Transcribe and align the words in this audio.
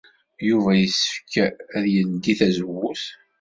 Yuba 0.47 0.71
yessefk 0.75 1.31
ad 1.77 1.85
yeldey 1.93 2.35
tazewwut? 2.39 3.03